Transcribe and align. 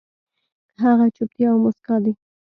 هغه 0.83 1.05
چوپتيا 1.15 1.47
او 1.51 1.57
موسکا 1.63 1.95
دي 2.03 2.13